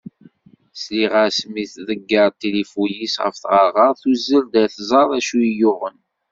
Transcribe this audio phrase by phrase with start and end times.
[0.81, 5.97] Sliɣ-as mi tḍegger tilifu-s ɣef tɣerɣert tuzzel-d ad tẓer acu yi-yuɣen.